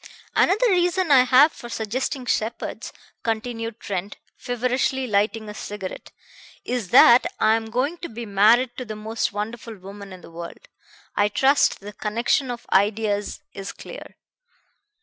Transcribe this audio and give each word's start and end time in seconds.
"Another 0.35 0.65
reason 0.71 1.11
I 1.11 1.25
have 1.25 1.51
for 1.51 1.69
suggesting 1.69 2.25
Sheppard's," 2.25 2.91
continued 3.21 3.79
Trent, 3.79 4.17
feverishly 4.35 5.05
lighting 5.05 5.47
a 5.47 5.53
cigarette, 5.53 6.11
"is 6.65 6.89
that 6.89 7.27
I 7.39 7.53
am 7.53 7.69
going 7.69 7.97
to 7.99 8.09
be 8.09 8.25
married 8.25 8.75
to 8.77 8.85
the 8.85 8.95
most 8.95 9.31
wonderful 9.31 9.77
woman 9.77 10.11
in 10.11 10.21
the 10.21 10.31
world. 10.31 10.67
I 11.15 11.27
trust 11.27 11.81
the 11.81 11.93
connection 11.93 12.49
of 12.49 12.65
ideas 12.73 13.41
is 13.53 13.71
clear." 13.71 14.15